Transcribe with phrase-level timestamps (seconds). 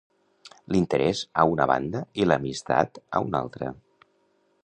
[0.75, 3.73] L'interès a una banda i l'amistat a una altra.